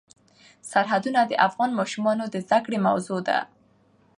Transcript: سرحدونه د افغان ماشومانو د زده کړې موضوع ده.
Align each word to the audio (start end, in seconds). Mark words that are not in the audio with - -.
سرحدونه 0.71 1.21
د 1.25 1.31
افغان 1.47 1.69
ماشومانو 1.79 2.23
د 2.29 2.35
زده 2.45 2.59
کړې 2.65 2.77
موضوع 2.87 3.19
ده. 3.27 3.39